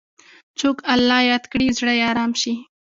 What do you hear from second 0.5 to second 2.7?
څوک الله یاد کړي، زړه یې ارام شي.